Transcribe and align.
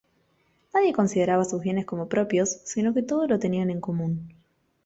Nadie 0.73 0.93
consideraba 0.93 1.45
sus 1.45 1.61
bienes 1.61 1.85
como 1.85 2.09
propios 2.09 2.61
sino 2.65 2.91
que 2.91 3.03
todo 3.03 3.27
lo 3.27 3.37
tenían 3.37 3.69
en 3.69 3.79
común... 3.81 4.33